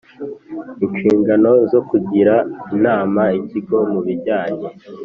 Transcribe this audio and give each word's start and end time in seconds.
inshingano 0.83 1.51
zo 1.71 1.81
kugira 1.89 2.35
inama 2.75 3.21
Ikigo 3.39 3.77
mu 3.91 3.99
bijyanye 4.05 4.67